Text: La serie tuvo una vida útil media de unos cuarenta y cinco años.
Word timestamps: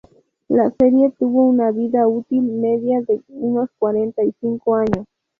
La 0.47 0.67
serie 0.79 1.11
tuvo 1.19 1.45
una 1.47 1.69
vida 1.69 2.07
útil 2.07 2.41
media 2.41 3.01
de 3.03 3.21
unos 3.29 3.69
cuarenta 3.77 4.23
y 4.23 4.31
cinco 4.41 4.73
años. 4.73 5.05